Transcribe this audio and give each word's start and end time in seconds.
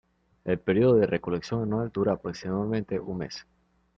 El 0.45 0.57
período 0.57 0.95
de 0.95 1.05
recolección 1.05 1.61
anual 1.61 1.91
dura 1.93 2.13
aproximadamente 2.13 2.99
un 2.99 3.17
mes. 3.19 3.45